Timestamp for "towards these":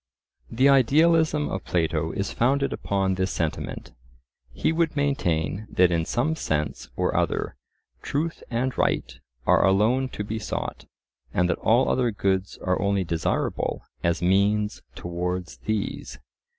14.95-16.17